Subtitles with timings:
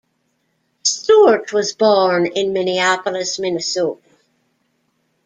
[0.81, 4.01] Stewart was born in Minneapolis, Minnesota.